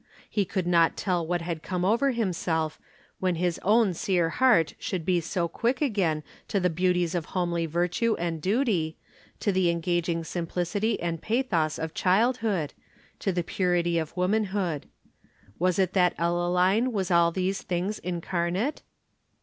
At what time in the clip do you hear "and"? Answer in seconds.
8.17-8.41, 10.99-11.21